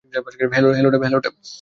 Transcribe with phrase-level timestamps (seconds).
[0.53, 1.33] Hello, Dave.